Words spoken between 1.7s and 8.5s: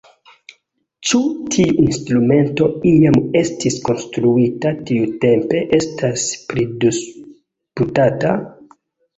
instrumento iam estis konstruita tiutempe estas pridisputata.